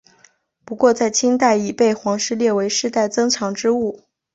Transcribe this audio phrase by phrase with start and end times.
[0.65, 3.99] 不过在清代已被皇室列为世代珍藏之物。